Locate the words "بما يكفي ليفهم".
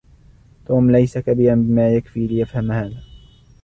1.55-2.71